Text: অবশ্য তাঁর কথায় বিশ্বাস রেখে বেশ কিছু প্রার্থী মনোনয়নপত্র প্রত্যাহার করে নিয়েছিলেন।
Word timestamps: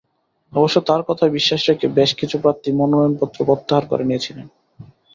অবশ্য 0.53 0.77
তাঁর 0.81 1.01
কথায় 1.03 1.31
বিশ্বাস 1.31 1.61
রেখে 1.69 1.87
বেশ 1.97 2.11
কিছু 2.15 2.35
প্রার্থী 2.39 2.69
মনোনয়নপত্র 2.71 3.37
প্রত্যাহার 3.45 3.83
করে 3.85 4.03
নিয়েছিলেন। 4.03 4.47